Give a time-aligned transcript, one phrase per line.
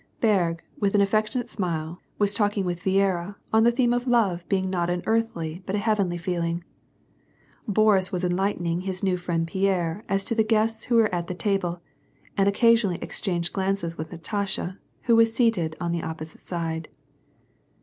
[0.19, 4.67] Berg, with an affec tionate smile, was talking with Viera^on the theme of love being
[4.67, 6.63] not an earthly but a heavenly feeling.
[7.67, 11.35] Boris was enlightening his new friend Pierre as to the guests who were at the
[11.35, 11.81] table,
[12.35, 16.89] and occasionally exchanged glances with Xatasha, whose seat was on the opposite side.